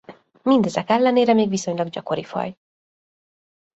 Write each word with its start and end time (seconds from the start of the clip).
Mindezek 0.43 0.89
ellenére 0.89 1.33
még 1.33 1.49
viszonylag 1.49 1.87
gyakori 1.89 2.23
faj. 2.23 2.57